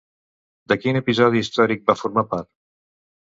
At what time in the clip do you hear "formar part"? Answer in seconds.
2.01-2.51